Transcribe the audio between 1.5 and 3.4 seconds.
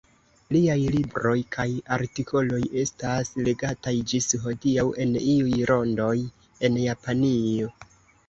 kaj artikoloj estas